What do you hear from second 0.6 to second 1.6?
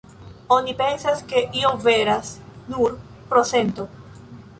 pensas, ke